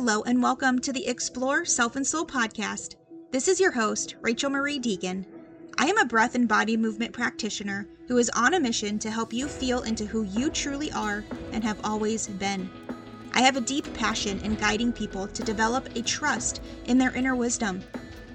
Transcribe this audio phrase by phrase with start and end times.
[0.00, 2.94] Hello, and welcome to the Explore Self and Soul podcast.
[3.32, 5.26] This is your host, Rachel Marie Deegan.
[5.76, 9.32] I am a breath and body movement practitioner who is on a mission to help
[9.32, 12.70] you feel into who you truly are and have always been.
[13.32, 17.34] I have a deep passion in guiding people to develop a trust in their inner
[17.34, 17.82] wisdom.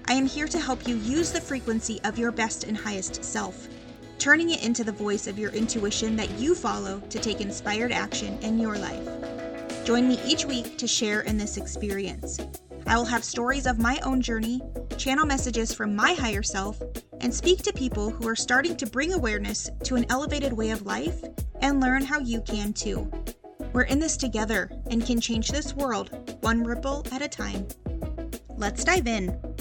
[0.09, 3.69] I am here to help you use the frequency of your best and highest self,
[4.19, 8.37] turning it into the voice of your intuition that you follow to take inspired action
[8.39, 9.32] in your life.
[9.83, 12.39] Join me each week to share in this experience.
[12.87, 14.61] I will have stories of my own journey,
[14.97, 16.81] channel messages from my higher self,
[17.19, 20.85] and speak to people who are starting to bring awareness to an elevated way of
[20.85, 21.21] life
[21.61, 23.11] and learn how you can too.
[23.73, 27.67] We're in this together and can change this world one ripple at a time.
[28.55, 29.52] Let's dive in.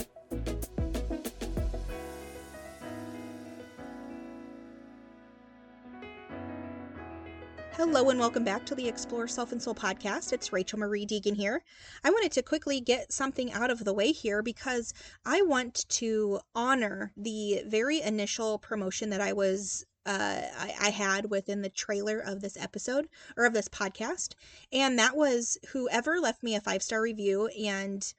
[7.85, 10.31] Hello and welcome back to the Explore Self and Soul podcast.
[10.31, 11.61] It's Rachel Marie Deegan here.
[12.01, 14.93] I wanted to quickly get something out of the way here because
[15.25, 21.29] I want to honor the very initial promotion that I was uh, I, I, had
[21.29, 24.35] within the trailer of this episode or of this podcast,
[24.71, 28.13] and that was whoever left me a five star review and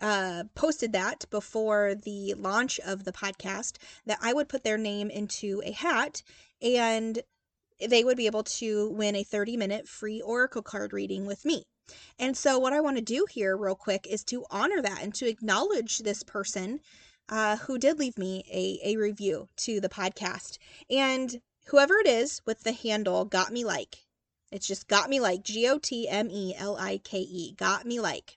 [0.00, 3.76] uh, posted that before the launch of the podcast
[4.06, 6.22] that I would put their name into a hat
[6.62, 7.22] and
[7.88, 11.64] they would be able to win a 30 minute free oracle card reading with me.
[12.18, 15.14] And so, what I want to do here, real quick, is to honor that and
[15.16, 16.80] to acknowledge this person
[17.28, 20.58] uh, who did leave me a, a review to the podcast.
[20.88, 24.06] And whoever it is with the handle got me like,
[24.52, 27.86] it's just got me like G O T M E L I K E, got
[27.86, 28.36] me like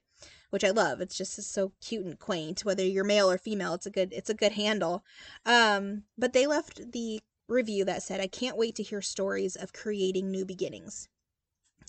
[0.53, 1.01] which I love.
[1.01, 2.63] It's just so cute and quaint.
[2.63, 5.03] Whether you're male or female, it's a good it's a good handle.
[5.47, 7.19] Um, but they left the
[7.53, 11.07] review that said, I can't wait to hear stories of creating new beginnings.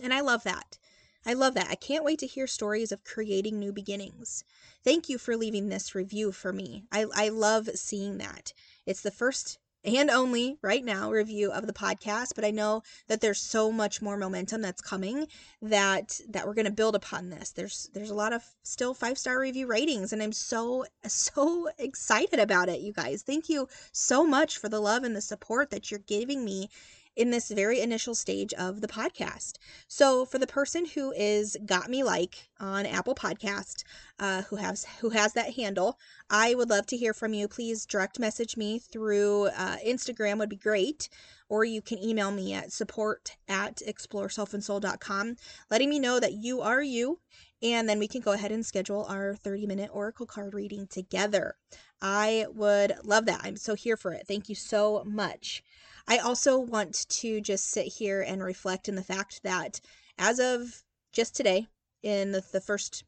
[0.02, 0.78] And I love that.
[1.26, 1.68] I love that.
[1.70, 4.44] I can't wait to hear stories of creating new beginnings.
[4.84, 6.84] Thank you for leaving this review for me.
[6.92, 8.52] I, I love seeing that.
[8.84, 13.20] It's the first and only right now review of the podcast but i know that
[13.20, 15.26] there's so much more momentum that's coming
[15.62, 17.50] that that we're going to build upon this.
[17.50, 22.38] There's there's a lot of still five star review ratings and i'm so so excited
[22.38, 23.22] about it you guys.
[23.22, 26.68] Thank you so much for the love and the support that you're giving me
[27.16, 29.54] in this very initial stage of the podcast.
[29.86, 33.84] So for the person who is got me like on Apple Podcast,
[34.18, 35.98] uh, who has who has that handle,
[36.28, 37.48] I would love to hear from you.
[37.48, 41.08] Please direct message me through uh, Instagram would be great,
[41.48, 45.36] or you can email me at support at exploreselfandsoul.com,
[45.70, 47.20] letting me know that you are you,
[47.62, 51.56] and then we can go ahead and schedule our 30 minute oracle card reading together.
[52.02, 53.40] I would love that.
[53.42, 54.26] I'm so here for it.
[54.26, 55.62] Thank you so much.
[56.06, 59.80] I also want to just sit here and reflect in the fact that
[60.18, 61.66] as of just today,
[62.02, 63.04] in the, the first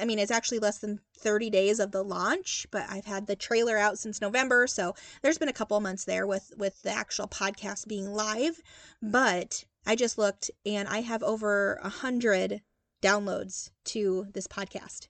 [0.00, 3.36] I mean, it's actually less than 30 days of the launch, but I've had the
[3.36, 7.28] trailer out since November, so there's been a couple months there with with the actual
[7.28, 8.60] podcast being live.
[9.00, 12.62] But I just looked, and I have over a hundred
[13.00, 15.06] downloads to this podcast.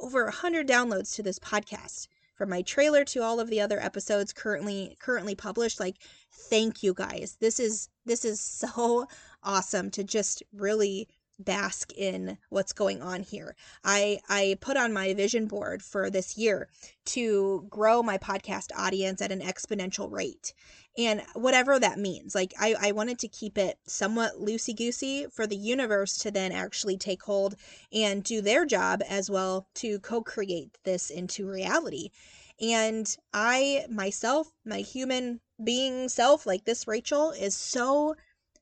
[0.00, 2.08] Over a hundred downloads to this podcast
[2.40, 5.96] from my trailer to all of the other episodes currently currently published like
[6.48, 7.36] thank you guys.
[7.38, 8.40] This is this is
[8.70, 9.06] so
[9.42, 11.06] awesome to just really
[11.44, 13.56] bask in what's going on here.
[13.84, 16.68] I I put on my vision board for this year
[17.06, 20.52] to grow my podcast audience at an exponential rate.
[20.98, 22.34] And whatever that means.
[22.34, 26.52] Like I, I wanted to keep it somewhat loosey goosey for the universe to then
[26.52, 27.54] actually take hold
[27.92, 32.10] and do their job as well to co-create this into reality.
[32.60, 38.16] And I myself, my human being self, like this Rachel, is so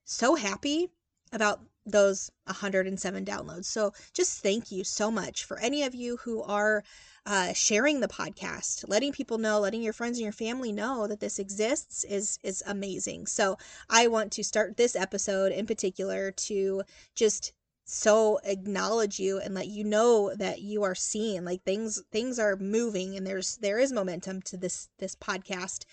[0.05, 0.89] so happy
[1.33, 3.67] about those 107 downloads.
[3.67, 6.83] So just thank you so much for any of you who are
[7.27, 11.21] uh, sharing the podcast, letting people know, letting your friends and your family know that
[11.21, 13.27] this exists is is amazing.
[13.27, 13.59] So
[13.91, 16.83] I want to start this episode in particular to
[17.15, 17.53] just
[17.85, 22.55] so acknowledge you and let you know that you are seen like things things are
[22.57, 25.87] moving and there's there is momentum to this this podcast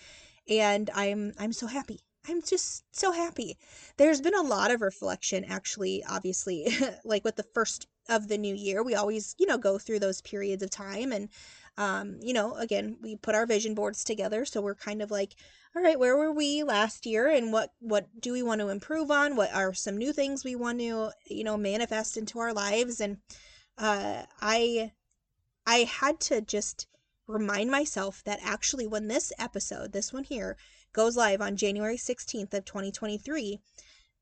[0.46, 3.56] and i'm i'm so happy I'm just so happy.
[3.96, 6.68] There's been a lot of reflection, actually, obviously,
[7.04, 8.82] like with the first of the new year.
[8.82, 11.12] We always, you know, go through those periods of time.
[11.12, 11.28] And,
[11.76, 14.44] um, you know, again, we put our vision boards together.
[14.44, 15.34] So we're kind of like,
[15.74, 17.28] all right, where were we last year?
[17.28, 19.36] And what, what do we want to improve on?
[19.36, 23.00] What are some new things we want to, you know, manifest into our lives?
[23.00, 23.18] And,
[23.78, 24.92] uh, I,
[25.66, 26.86] I had to just
[27.26, 30.56] remind myself that actually when this episode, this one here,
[30.92, 33.60] goes live on January 16th of 2023,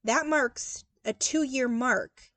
[0.05, 2.33] that marks a 2-year mark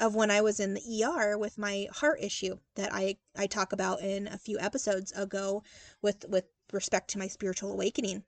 [0.00, 3.72] of when I was in the ER with my heart issue that I I talk
[3.72, 5.62] about in a few episodes ago
[6.02, 8.22] with with respect to my spiritual awakening.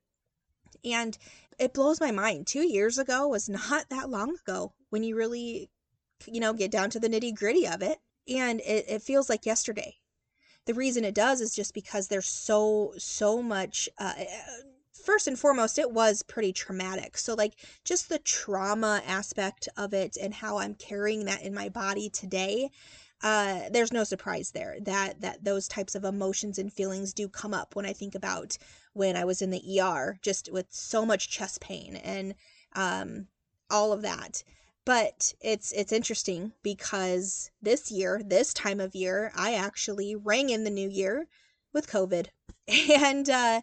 [0.84, 1.16] And
[1.58, 2.46] it blows my mind.
[2.46, 5.70] 2 years ago was not that long ago when you really
[6.26, 9.99] you know get down to the nitty-gritty of it and it, it feels like yesterday.
[10.70, 14.12] The reason it does is just because there's so so much uh,
[14.92, 17.18] first and foremost, it was pretty traumatic.
[17.18, 21.70] So, like, just the trauma aspect of it and how I'm carrying that in my
[21.70, 22.70] body today.
[23.20, 27.52] Uh, there's no surprise there that that those types of emotions and feelings do come
[27.52, 28.56] up when I think about
[28.92, 32.36] when I was in the ER, just with so much chest pain and
[32.76, 33.26] um,
[33.70, 34.44] all of that.
[34.90, 40.64] But it's it's interesting because this year, this time of year, I actually rang in
[40.64, 41.28] the new year
[41.72, 42.26] with COVID,
[42.98, 43.60] and uh,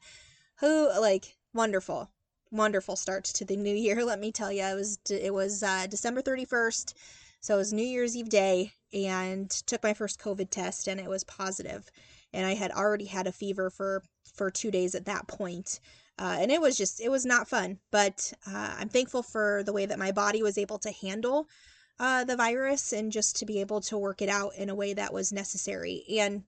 [0.62, 2.12] who like wonderful
[2.50, 4.64] wonderful start to the new year let me tell you.
[4.64, 6.94] It was it was uh, december 31st
[7.42, 11.10] so it was new year's eve day and took my first covid test and it
[11.10, 11.92] was positive.
[12.32, 14.02] And i had already had a fever for
[14.34, 15.82] for two days at that point
[16.20, 19.74] uh, and it was just it was not fun but uh, i'm thankful for the
[19.74, 21.48] way that my body was able to handle
[22.00, 24.94] uh, the virus and just to be able to work it out in a way
[24.94, 26.44] that was necessary and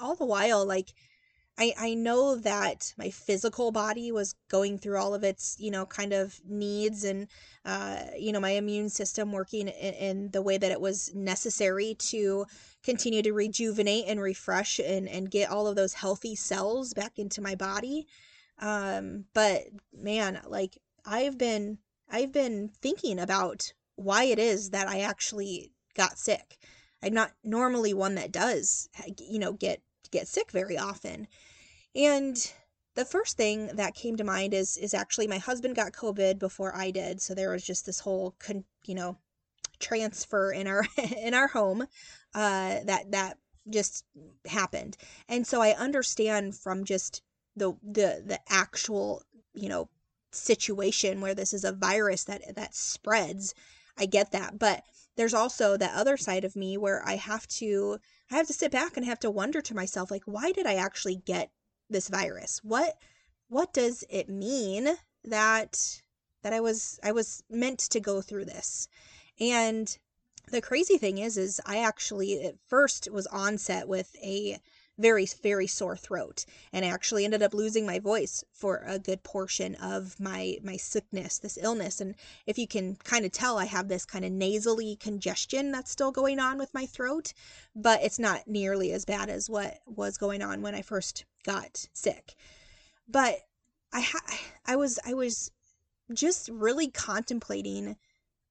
[0.00, 0.92] all the while like
[1.58, 5.86] I, I know that my physical body was going through all of its, you know,
[5.86, 7.28] kind of needs and,
[7.64, 11.96] uh, you know, my immune system working in, in the way that it was necessary
[12.10, 12.44] to
[12.82, 17.40] continue to rejuvenate and refresh and, and get all of those healthy cells back into
[17.40, 18.06] my body.
[18.58, 25.00] Um, but man, like I've been, I've been thinking about why it is that I
[25.00, 26.58] actually got sick.
[27.02, 28.88] I'm not normally one that does,
[29.18, 31.26] you know, get get sick very often.
[31.94, 32.52] And
[32.94, 36.74] the first thing that came to mind is is actually my husband got COVID before
[36.74, 39.18] I did, so there was just this whole con, you know
[39.78, 40.86] transfer in our
[41.18, 41.82] in our home
[42.34, 43.38] uh, that that
[43.68, 44.04] just
[44.46, 44.96] happened,
[45.28, 47.22] and so I understand from just
[47.56, 49.22] the the the actual
[49.54, 49.88] you know
[50.30, 53.54] situation where this is a virus that that spreads.
[53.98, 54.84] I get that, but
[55.16, 57.98] there's also that other side of me where I have to
[58.30, 60.74] I have to sit back and have to wonder to myself like why did I
[60.74, 61.50] actually get
[61.88, 62.60] this virus?
[62.62, 62.96] What
[63.48, 66.02] what does it mean that
[66.42, 68.88] that I was I was meant to go through this?
[69.40, 69.96] And
[70.50, 74.60] the crazy thing is is I actually at first was on set with a
[74.98, 79.22] very very sore throat and I actually ended up losing my voice for a good
[79.22, 82.00] portion of my my sickness this illness.
[82.00, 82.14] And
[82.46, 86.12] if you can kind of tell I have this kind of nasally congestion that's still
[86.12, 87.32] going on with my throat
[87.74, 91.86] but it's not nearly as bad as what was going on when I first got
[91.92, 92.34] sick.
[93.08, 93.40] But
[93.92, 95.50] I ha- I was I was
[96.12, 97.96] just really contemplating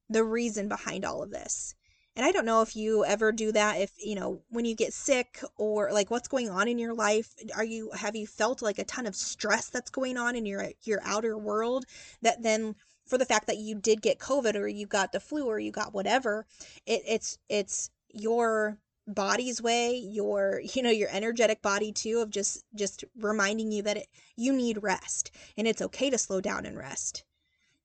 [0.10, 1.76] the reason behind all of this
[2.16, 4.94] and I don't know if you ever do that if, you know, when you get
[4.94, 8.80] sick or like what's going on in your life, are you have you felt like
[8.80, 11.86] a ton of stress that's going on in your your outer world
[12.22, 12.76] that then
[13.06, 15.72] for the fact that you did get COVID or you got the flu or you
[15.72, 16.46] got whatever,
[16.86, 18.78] it, it's it's your
[19.08, 23.98] body's way your you know your energetic body too of just just reminding you that
[23.98, 24.08] it,
[24.38, 27.26] you need rest and it's okay to slow down and rest.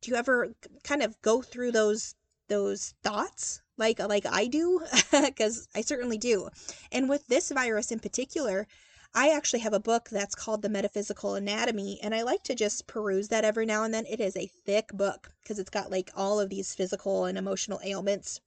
[0.01, 0.55] Do you ever
[0.85, 2.15] kind of go through those
[2.49, 4.81] those thoughts like like I do
[5.11, 6.51] because I certainly do.
[6.93, 8.69] And with this virus in particular,
[9.13, 12.87] I actually have a book that's called The Metaphysical Anatomy, and I like to just
[12.87, 14.07] peruse that every now and then.
[14.07, 17.81] It is a thick book because it's got like all of these physical and emotional
[17.83, 18.41] ailments.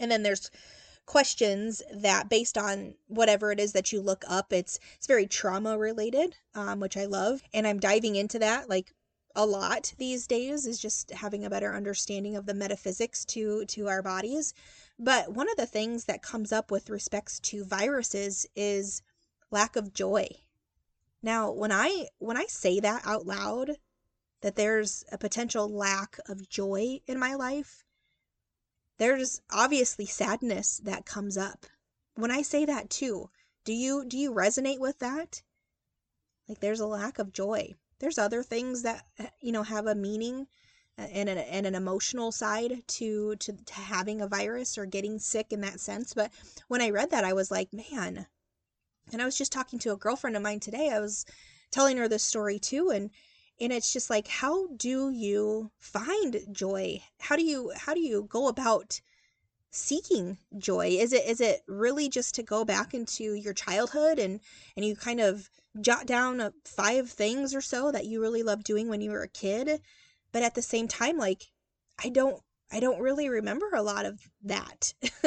[0.00, 0.50] And then there's
[1.04, 5.76] questions that based on whatever it is that you look up it's it's very trauma
[5.76, 8.94] related um, which i love and i'm diving into that like
[9.34, 13.88] a lot these days is just having a better understanding of the metaphysics to to
[13.88, 14.54] our bodies.
[14.98, 19.02] But one of the things that comes up with respects to viruses is
[19.50, 20.28] lack of joy.
[21.22, 23.78] Now when i when i say that out loud
[24.40, 27.84] that there's a potential lack of joy in my life
[28.98, 31.66] there's obviously sadness that comes up.
[32.14, 33.30] When i say that too
[33.64, 35.42] do you do you resonate with that?
[36.48, 39.94] Like there's a lack of joy there's other things that uh, you know have a
[39.94, 40.48] meaning
[40.98, 45.18] uh, and an, and an emotional side to, to to having a virus or getting
[45.18, 46.12] sick in that sense.
[46.12, 46.32] But
[46.68, 48.26] when i read that i was like man.
[49.12, 50.90] And i was just talking to a girlfriend of mine today.
[50.90, 51.24] I was
[51.70, 53.10] telling her this story too and
[53.60, 57.02] and it's just like how do you find joy?
[57.20, 59.00] How do you how do you go about
[59.74, 64.40] seeking joy is it is it really just to go back into your childhood and
[64.76, 65.48] and you kind of
[65.80, 69.22] jot down uh, five things or so that you really loved doing when you were
[69.22, 69.80] a kid
[70.30, 71.50] but at the same time like
[72.04, 74.94] i don't I don't really remember a lot of that.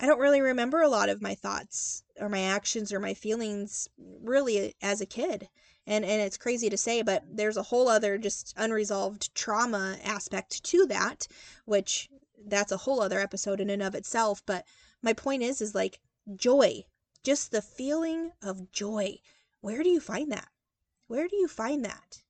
[0.00, 3.88] I don't really remember a lot of my thoughts or my actions or my feelings
[3.98, 5.48] really as a kid.
[5.86, 10.64] And and it's crazy to say, but there's a whole other just unresolved trauma aspect
[10.64, 11.28] to that,
[11.66, 12.08] which
[12.46, 14.64] that's a whole other episode in and of itself, but
[15.02, 16.00] my point is is like
[16.36, 16.84] joy,
[17.22, 19.18] just the feeling of joy.
[19.60, 20.48] Where do you find that?
[21.06, 22.22] Where do you find that?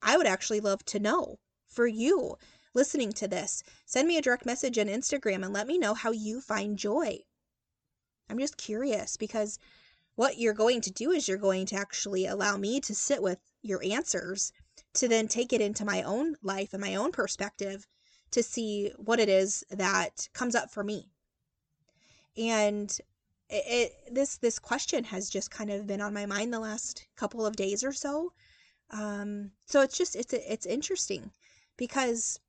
[0.00, 2.36] I would actually love to know for you
[2.74, 3.62] listening to this.
[3.84, 7.18] Send me a direct message on Instagram and let me know how you find joy.
[8.28, 9.58] I'm just curious because
[10.14, 13.38] what you're going to do is you're going to actually allow me to sit with
[13.62, 14.52] your answers
[14.94, 17.86] to then take it into my own life and my own perspective
[18.32, 21.08] to see what it is that comes up for me.
[22.36, 22.90] And
[23.48, 27.06] it, it, this this question has just kind of been on my mind the last
[27.16, 28.32] couple of days or so.
[28.90, 31.30] Um, so it's just it's it's interesting
[31.76, 32.40] because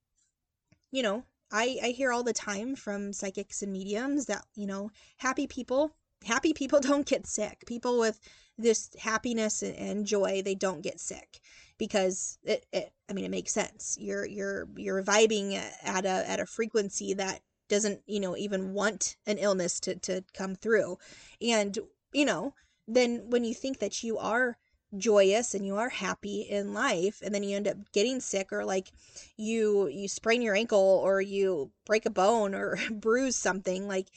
[0.94, 4.92] you know, I, I hear all the time from psychics and mediums that, you know,
[5.18, 7.64] happy people, happy people don't get sick.
[7.66, 8.20] People with
[8.58, 11.42] this happiness and joy, they don't get sick
[11.84, 13.98] because it, it I mean, it makes sense.
[14.00, 19.18] You're, you're, you're vibing at a, at a frequency that doesn't, you know, even want
[19.28, 20.98] an illness to, to come through.
[21.42, 21.78] And,
[22.14, 22.54] you know,
[22.88, 24.56] then when you think that you are
[24.98, 28.64] joyous and you are happy in life and then you end up getting sick or
[28.64, 28.94] like
[29.36, 34.08] you you sprain your ankle or you break a bone or bruise something like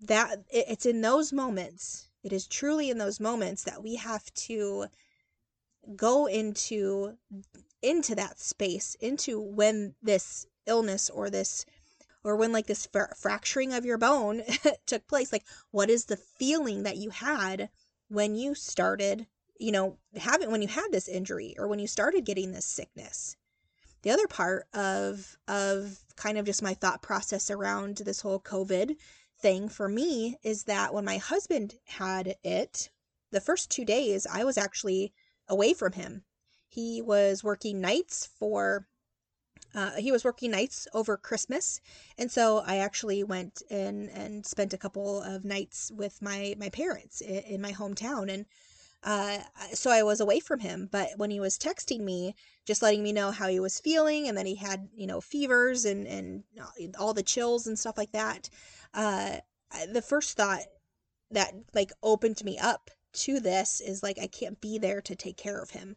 [0.00, 4.86] that it's in those moments it is truly in those moments that we have to
[5.96, 7.16] go into
[7.82, 11.64] into that space into when this illness or this
[12.22, 14.42] or when like this fra- fracturing of your bone
[14.86, 17.70] took place like what is the feeling that you had
[18.08, 19.26] when you started
[19.60, 23.36] you know, having when you had this injury or when you started getting this sickness.
[24.02, 28.96] The other part of of kind of just my thought process around this whole COVID
[29.38, 32.90] thing for me is that when my husband had it,
[33.30, 35.12] the first 2 days I was actually
[35.50, 36.24] away from him.
[36.68, 38.86] He was working nights for
[39.74, 41.80] uh, he was working nights over Christmas,
[42.18, 46.70] and so I actually went in and spent a couple of nights with my my
[46.70, 48.46] parents in, in my hometown, and
[49.02, 49.38] uh,
[49.72, 50.88] so I was away from him.
[50.90, 52.34] But when he was texting me,
[52.66, 55.84] just letting me know how he was feeling, and then he had you know fevers
[55.84, 56.44] and and
[56.98, 58.50] all the chills and stuff like that.
[58.92, 59.38] Uh,
[59.92, 60.64] the first thought
[61.30, 65.36] that like opened me up to this is like I can't be there to take
[65.36, 65.96] care of him.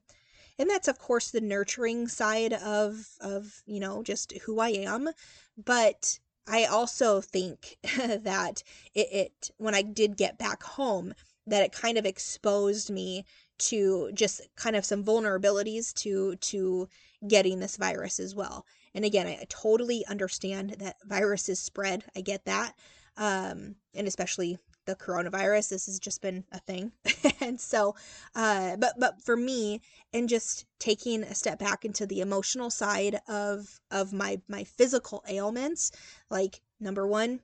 [0.59, 5.09] And that's of course the nurturing side of of, you know, just who I am,
[5.57, 11.13] but I also think that it, it when I did get back home,
[11.47, 13.25] that it kind of exposed me
[13.59, 16.89] to just kind of some vulnerabilities to to
[17.27, 18.65] getting this virus as well.
[18.93, 22.03] And again, I, totally understand that viruses spread.
[22.15, 22.73] I get that.
[23.17, 26.91] Um, and especially the coronavirus this has just been a thing.
[27.41, 27.95] And so
[28.35, 29.81] uh but but for me
[30.13, 35.23] and just taking a step back into the emotional side of of my my physical
[35.27, 35.91] ailments
[36.29, 37.41] like number 1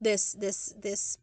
[0.00, 1.18] this this this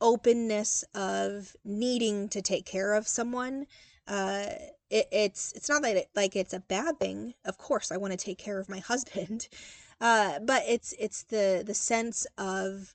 [0.00, 3.66] openness of needing to take care of someone
[4.08, 4.46] uh
[4.90, 7.34] it, it's it's not that it, like it's a bad thing.
[7.44, 9.48] Of course i want to take care of my husband.
[10.00, 12.94] Uh but it's it's the the sense of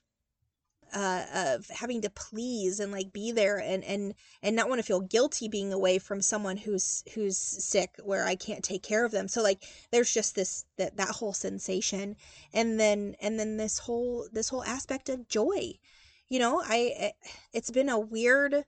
[0.92, 4.86] uh, of having to please and like be there and and and not want to
[4.86, 9.12] feel guilty being away from someone who's who's sick where I can't take care of
[9.12, 9.28] them.
[9.28, 12.16] So like there's just this that that whole sensation
[12.52, 15.78] and then and then this whole this whole aspect of joy
[16.28, 17.10] you know, I eh,
[17.52, 18.64] it's been a weird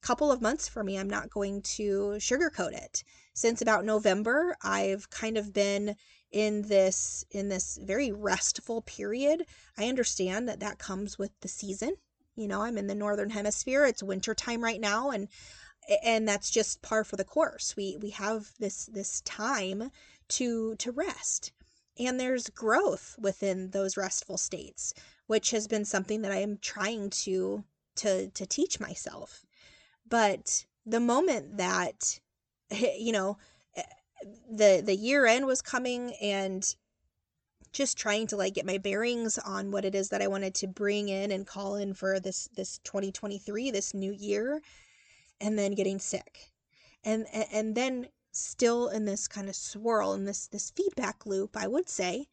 [0.00, 0.98] couple of months for me.
[0.98, 3.04] I'm not going to sugarcoat it.
[3.34, 5.96] Since about November, I've kind of been
[6.34, 9.46] in this in this very restful period.
[9.78, 11.94] I understand that that comes with the season.
[12.34, 13.86] You know, I'm in the northern hemisphere.
[13.86, 15.28] It's winter time right now and
[16.02, 17.76] and that's just par for the course.
[17.76, 19.92] We we have this this time
[20.30, 21.52] to to rest.
[21.96, 24.92] And there's growth within those restful states
[25.28, 27.62] which has been something that I am trying to
[27.96, 29.44] to to teach myself.
[30.04, 32.18] But the moment that
[32.98, 33.38] you know
[34.50, 36.74] the the year end was coming and
[37.72, 40.68] just trying to like get my bearings on what it is that I wanted to
[40.68, 44.60] bring in and call in for this this 2023 this new year
[45.40, 46.52] and then getting sick
[47.02, 51.66] and and then still in this kind of swirl in this this feedback loop I
[51.66, 52.26] would say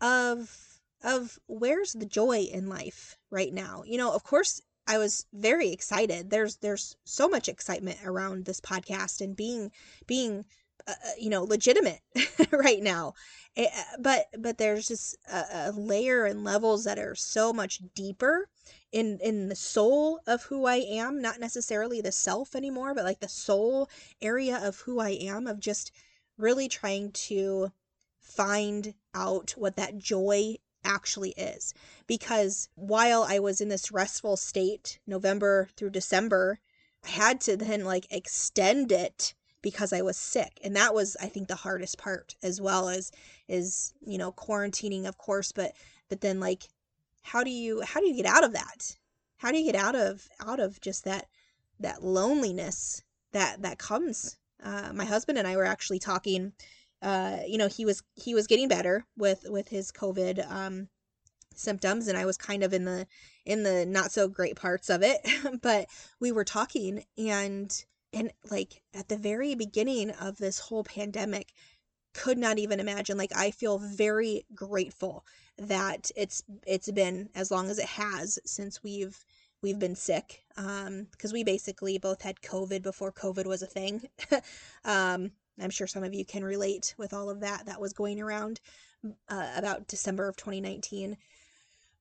[0.00, 3.82] of of where's the joy in life right now.
[3.86, 6.30] You know, of course I was very excited.
[6.30, 9.70] There's there's so much excitement around this podcast and being
[10.06, 10.44] being
[10.88, 12.00] Uh, uh, you know legitimate
[12.52, 13.12] right now
[13.56, 18.48] it, but but there's just a, a layer and levels that are so much deeper
[18.92, 23.20] in in the soul of who I am, not necessarily the self anymore, but like
[23.20, 23.88] the soul
[24.20, 25.90] area of who I am of just
[26.36, 27.72] really trying to
[28.20, 31.72] find out what that joy actually is.
[32.06, 36.60] Because while I was in this restful state, November through December,
[37.04, 39.34] I had to then like extend it
[39.66, 40.60] because I was sick.
[40.62, 43.10] And that was I think the hardest part as well as
[43.48, 45.72] is, you know, quarantining of course, but
[46.08, 46.68] but then like
[47.24, 48.96] how do you how do you get out of that?
[49.38, 51.26] How do you get out of out of just that
[51.80, 54.36] that loneliness that that comes?
[54.62, 56.52] Uh, my husband and I were actually talking.
[57.02, 60.86] Uh, you know, he was he was getting better with with his COVID um,
[61.56, 63.08] symptoms, and I was kind of in the
[63.44, 65.26] in the not so great parts of it.
[65.60, 65.88] but
[66.20, 67.84] we were talking, and
[68.16, 71.52] and like at the very beginning of this whole pandemic,
[72.14, 73.18] could not even imagine.
[73.18, 75.24] Like I feel very grateful
[75.58, 79.22] that it's it's been as long as it has since we've
[79.62, 84.02] we've been sick um because we basically both had covid before covid was a thing
[84.84, 88.20] um i'm sure some of you can relate with all of that that was going
[88.20, 88.60] around
[89.30, 91.16] uh, about december of 2019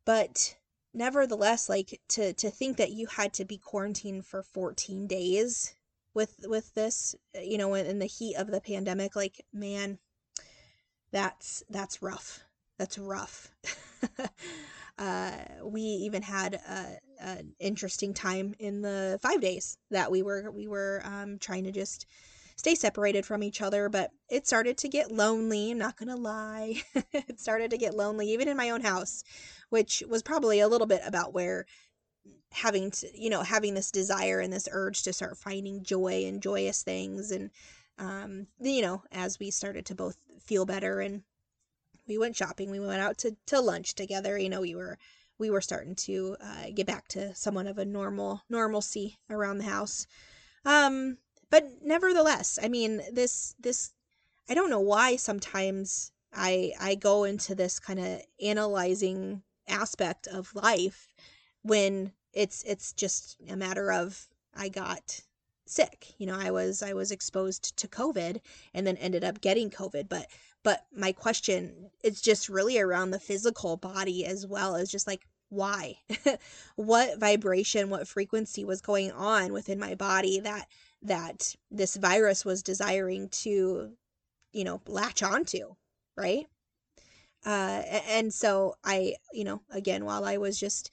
[0.03, 0.57] but
[0.93, 5.75] nevertheless like to to think that you had to be quarantined for 14 days
[6.15, 9.99] with with this you know in, the heat of the pandemic like man
[11.11, 12.45] that's that's rough
[12.77, 13.51] that's rough.
[14.97, 15.31] uh,
[15.63, 16.59] we even had
[17.19, 21.71] an interesting time in the five days that we were we were um, trying to
[21.71, 22.05] just
[22.57, 23.89] stay separated from each other.
[23.89, 25.71] But it started to get lonely.
[25.71, 26.81] I'm not gonna lie,
[27.13, 29.23] it started to get lonely even in my own house,
[29.69, 31.65] which was probably a little bit about where
[32.55, 36.41] having to you know having this desire and this urge to start finding joy and
[36.41, 37.51] joyous things and
[37.99, 41.23] um you know as we started to both feel better and
[42.07, 44.97] we went shopping we went out to, to lunch together you know we were
[45.37, 49.65] we were starting to uh, get back to somewhat of a normal normalcy around the
[49.65, 50.07] house.
[50.63, 51.17] Um
[51.49, 53.91] but nevertheless i mean this this
[54.49, 60.53] i don't know why sometimes i i go into this kind of analyzing aspect of
[60.55, 61.13] life
[61.61, 65.21] when it's it's just a matter of i got
[65.65, 68.39] sick you know i was i was exposed to covid
[68.73, 70.27] and then ended up getting covid but
[70.63, 75.25] but my question is just really around the physical body as well as just like
[75.49, 75.95] why?
[76.75, 80.67] What vibration what frequency was going on within my body that
[81.03, 83.91] that this virus was desiring to
[84.51, 85.75] you know latch onto
[86.17, 86.47] right?
[87.45, 90.89] Uh and so i you know again while i was just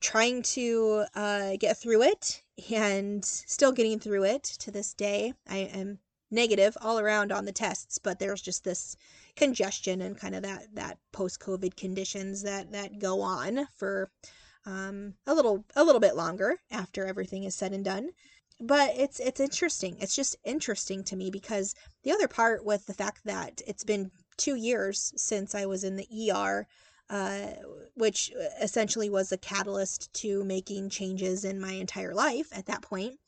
[0.00, 5.58] trying to uh get through it and still getting through it to this day i
[5.58, 5.98] am
[6.30, 8.96] negative all around on the tests, but there's just this
[9.36, 14.10] congestion and kind of that that post COVID conditions that that go on for
[14.66, 18.10] um, a little a little bit longer after everything is said and done.
[18.60, 19.96] But it's it's interesting.
[20.00, 24.10] It's just interesting to me because the other part with the fact that it's been
[24.36, 26.66] two years since I was in the ER.
[27.10, 27.54] Uh,
[27.94, 33.18] which essentially was a catalyst to making changes in my entire life at that point.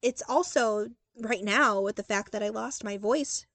[0.00, 3.46] It's also right now with the fact that I lost my voice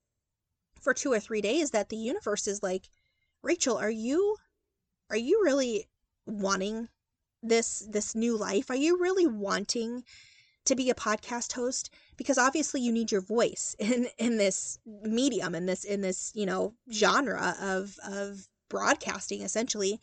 [0.81, 2.89] for two or three days that the universe is like,
[3.41, 4.35] Rachel, are you
[5.09, 5.87] are you really
[6.25, 6.89] wanting
[7.41, 8.69] this this new life?
[8.69, 10.03] Are you really wanting
[10.65, 11.89] to be a podcast host?
[12.17, 16.45] Because obviously you need your voice in in this medium in this in this, you
[16.45, 19.99] know, genre of of broadcasting essentially.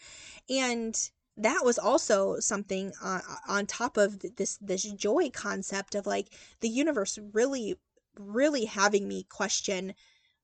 [0.48, 0.98] And
[1.36, 6.28] that was also something uh, on top of this this joy concept of like
[6.60, 7.76] the universe really
[8.18, 9.94] really having me question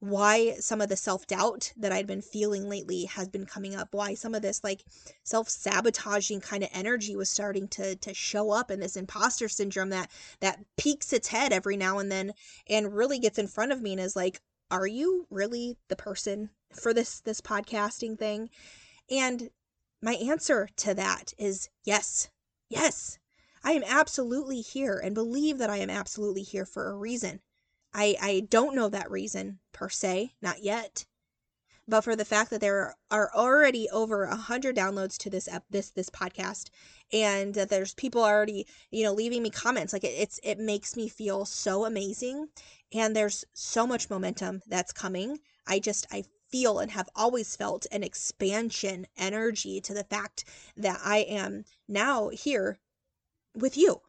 [0.00, 4.14] why some of the self-doubt that I'd been feeling lately has been coming up why
[4.14, 4.84] some of this like
[5.24, 10.10] self-sabotaging kind of energy was starting to to show up in this imposter syndrome that
[10.40, 12.32] that peeks its head every now and then
[12.68, 16.50] and really gets in front of me and is like are you really the person
[16.74, 18.50] for this this podcasting thing
[19.10, 19.50] and
[20.00, 22.28] my answer to that is yes.
[22.68, 23.18] Yes.
[23.62, 27.40] I am absolutely here and believe that I am absolutely here for a reason.
[27.94, 31.06] I, I don't know that reason per se, not yet.
[31.86, 35.66] But for the fact that there are already over a hundred downloads to this ep-
[35.68, 36.70] this this podcast,
[37.12, 40.96] and that there's people already you know leaving me comments, like it, it's it makes
[40.96, 42.48] me feel so amazing,
[42.92, 45.40] and there's so much momentum that's coming.
[45.66, 50.44] I just I feel and have always felt an expansion energy to the fact
[50.76, 52.78] that I am now here
[53.56, 54.02] with you.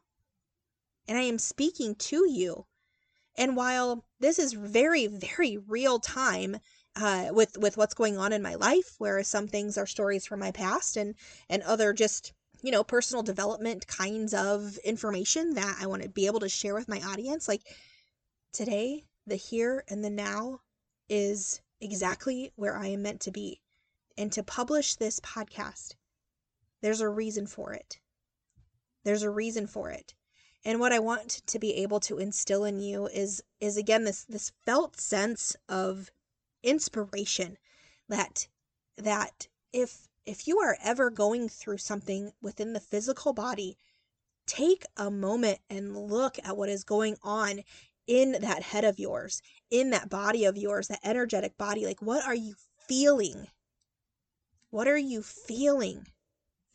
[1.08, 2.68] And I am speaking to you
[3.36, 6.58] And while this is very, very real time
[6.96, 10.40] uh, with with what's going on in my life, whereas some things are stories from
[10.40, 11.16] my past, and
[11.50, 16.28] and other just you know personal development kinds of information that I want to be
[16.28, 17.48] able to share with my audience.
[17.48, 17.64] Like
[18.54, 20.62] today, the here and the now
[21.10, 23.60] is exactly where I am meant to be,
[24.18, 25.96] and to publish this podcast,
[26.82, 28.00] there's a reason for it.
[29.04, 30.14] There's a reason for it.
[30.66, 34.24] And what I want to be able to instill in you is is again this
[34.24, 36.10] this felt sense of
[36.64, 37.58] inspiration
[38.08, 38.48] that
[38.98, 43.78] that if if you are ever going through something within the physical body,
[44.46, 47.62] take a moment and look at what is going on
[48.08, 49.42] in that head of yours,
[49.74, 51.84] in that body of yours, that energetic body.
[51.86, 52.54] Like, what are you
[52.88, 53.48] feeling?
[54.70, 56.06] What are you feeling?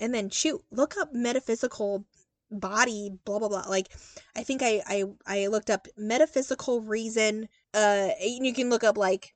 [0.00, 2.04] And then, shoot, look up metaphysical
[2.50, 3.88] body blah blah blah like
[4.34, 8.96] i think i i i looked up metaphysical reason uh and you can look up
[8.96, 9.34] like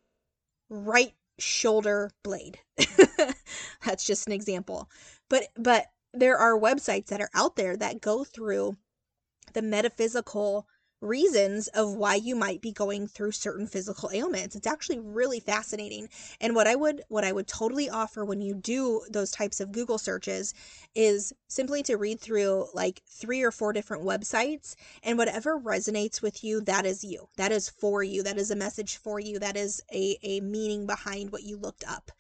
[0.70, 2.58] right shoulder blade
[3.84, 4.88] that's just an example
[5.28, 8.78] but but there are websites that are out there that go through
[9.52, 10.66] the metaphysical
[11.02, 14.54] reasons of why you might be going through certain physical ailments.
[14.54, 16.08] It's actually really fascinating.
[16.40, 19.72] And what I would what I would totally offer when you do those types of
[19.72, 20.54] Google searches
[20.94, 26.44] is simply to read through like three or four different websites and whatever resonates with
[26.44, 27.28] you, that is you.
[27.36, 28.22] That is for you.
[28.22, 29.38] That is a message for you.
[29.38, 32.12] That is a a meaning behind what you looked up.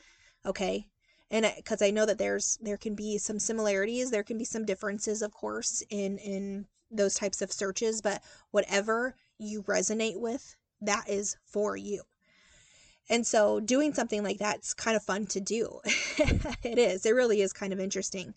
[0.44, 0.88] Okay?
[1.30, 4.44] and because I, I know that there's there can be some similarities there can be
[4.44, 10.56] some differences of course in in those types of searches, but whatever you resonate with,
[10.80, 12.02] that is for you.
[13.08, 15.80] And so doing something like that's kind of fun to do.
[15.84, 17.04] it is.
[17.04, 18.34] It really is kind of interesting.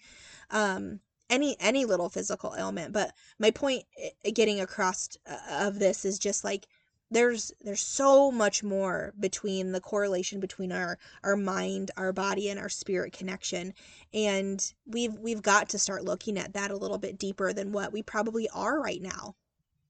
[0.50, 6.06] Um, any any little physical ailment, but my point eh, getting across uh, of this
[6.06, 6.68] is just like
[7.12, 12.60] there's there's so much more between the correlation between our our mind our body and
[12.60, 13.74] our spirit connection.
[14.14, 17.94] And we've we've got to start looking at that a little bit deeper than what
[17.94, 19.36] we probably are right now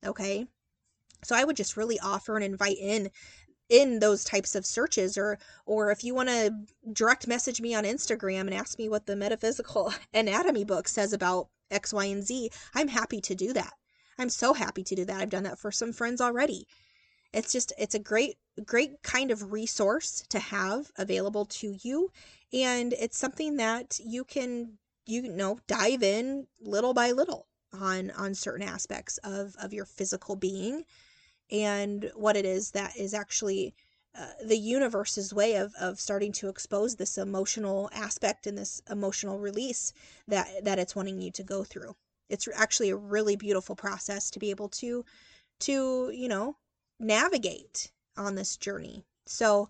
[0.05, 0.45] okay?
[1.23, 3.09] So i would just really offer and invite in
[3.67, 6.53] in those types of searches or or if you want to
[6.93, 11.47] direct message me on instagram and ask me what the metaphysical anatomy book says about
[11.71, 13.73] x y and z i'm happy to do that.
[14.17, 15.19] I'm so happy to do that.
[15.19, 16.67] I've done that for some friends already
[17.35, 22.09] it's just it's a great great kind of resource to have available to you.
[22.53, 28.33] And it's something that you can you know dive in little by little on on
[28.33, 30.85] certain aspects of of your physical being.
[31.51, 33.75] And what it is that is actually
[34.17, 39.39] uh, the universe's way of, of starting to expose this emotional aspect and this emotional
[39.39, 39.91] release
[40.29, 41.95] that that it's wanting you to go through.
[42.29, 45.03] It's actually a really beautiful process to be able to
[45.59, 46.55] to you know
[46.99, 49.05] navigate on this journey.
[49.25, 49.69] So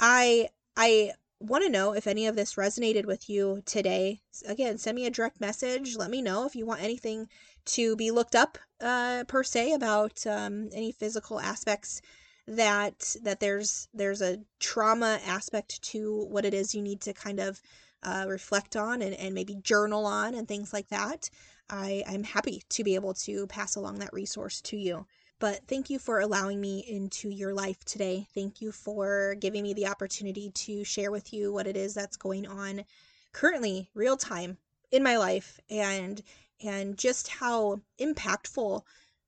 [0.00, 4.20] I I want to know if any of this resonated with you today.
[4.46, 5.96] Again, send me a direct message.
[5.96, 7.28] Let me know if you want anything
[7.66, 12.00] to be looked up uh, per se about um, any physical aspects
[12.46, 17.40] that that there's there's a trauma aspect to what it is you need to kind
[17.40, 17.60] of
[18.02, 21.28] uh, reflect on and, and maybe journal on and things like that.
[21.68, 25.06] I, I'm happy to be able to pass along that resource to you.
[25.38, 28.26] But thank you for allowing me into your life today.
[28.34, 32.16] Thank you for giving me the opportunity to share with you what it is that's
[32.16, 32.84] going on
[33.32, 34.56] currently, real time
[34.90, 36.22] in my life and
[36.64, 38.80] and just how impactful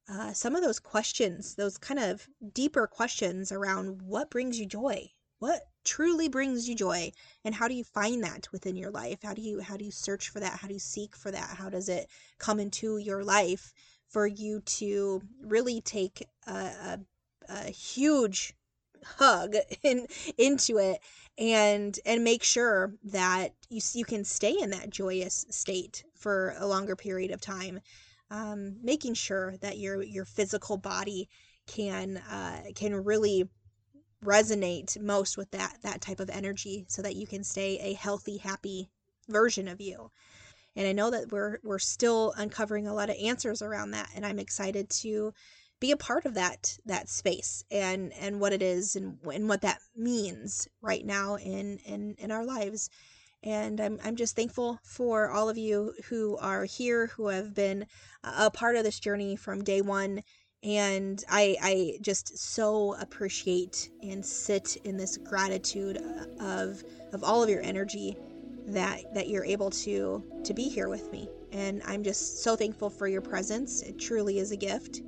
[0.08, 5.10] uh, some of those questions, those kind of deeper questions around what brings you joy,
[5.38, 7.12] what truly brings you joy,
[7.44, 9.18] and how do you find that within your life?
[9.22, 10.58] How do you how do you search for that?
[10.58, 11.56] How do you seek for that?
[11.58, 13.74] How does it come into your life?
[14.08, 17.00] For you to really take a, a,
[17.48, 18.54] a huge
[19.04, 21.00] hug in, into it
[21.38, 26.66] and and make sure that you you can stay in that joyous state for a
[26.66, 27.80] longer period of time
[28.30, 31.28] um, making sure that your your physical body
[31.66, 33.48] can uh, can really
[34.24, 38.38] resonate most with that that type of energy so that you can stay a healthy
[38.38, 38.88] happy
[39.28, 40.10] version of you
[40.76, 44.24] and I know that we're we're still uncovering a lot of answers around that and
[44.24, 45.32] I'm excited to
[45.80, 49.60] be a part of that that space and and what it is and, and what
[49.62, 52.90] that means right now in in in our lives.
[53.44, 57.86] And I'm, I'm just thankful for all of you who are here who have been
[58.24, 60.24] a part of this journey from day one.
[60.64, 67.44] And I, I just so appreciate and sit in this gratitude uh, of of all
[67.44, 68.16] of your energy
[68.72, 72.90] that that you're able to to be here with me and i'm just so thankful
[72.90, 75.02] for your presence it truly is a gift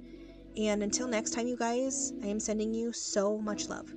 [0.56, 3.94] And until next time, you guys, I am sending you so much love.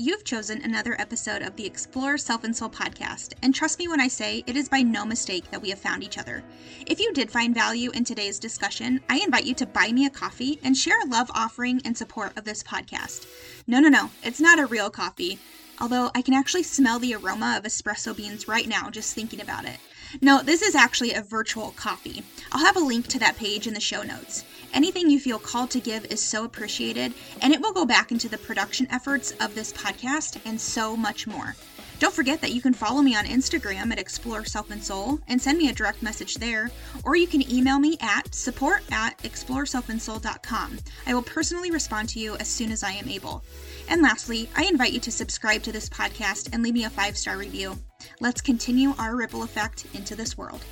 [0.00, 4.00] You've chosen another episode of the Explore Self and Soul podcast, and trust me when
[4.00, 6.42] I say it is by no mistake that we have found each other.
[6.86, 10.10] If you did find value in today's discussion, I invite you to buy me a
[10.10, 13.26] coffee and share a love offering and support of this podcast.
[13.66, 15.38] No, no, no, it's not a real coffee,
[15.80, 19.64] although I can actually smell the aroma of espresso beans right now just thinking about
[19.64, 19.78] it.
[20.20, 22.22] No, this is actually a virtual coffee.
[22.50, 24.44] I'll have a link to that page in the show notes.
[24.72, 27.12] Anything you feel called to give is so appreciated,
[27.42, 31.26] and it will go back into the production efforts of this podcast and so much
[31.26, 31.54] more.
[31.98, 35.40] Don't forget that you can follow me on Instagram at Explore Self and Soul and
[35.40, 36.70] send me a direct message there,
[37.02, 40.78] or you can email me at support at exploreselfandsoul.com.
[41.06, 43.42] I will personally respond to you as soon as I am able.
[43.88, 47.18] And lastly, I invite you to subscribe to this podcast and leave me a five
[47.18, 47.76] star review.
[48.20, 50.64] Let's continue our ripple effect into this world.